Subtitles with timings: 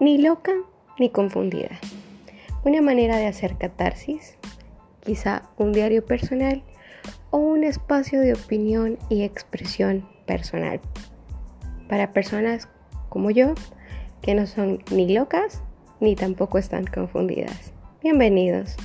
[0.00, 0.52] ni loca
[0.98, 1.70] ni confundida.
[2.64, 4.36] Una manera de hacer catarsis,
[5.00, 6.62] quizá un diario personal
[7.30, 10.80] o un espacio de opinión y expresión personal.
[11.88, 12.68] Para personas
[13.08, 13.54] como yo,
[14.22, 15.62] que no son ni locas
[16.00, 17.72] ni tampoco están confundidas.
[18.02, 18.76] Bienvenidos.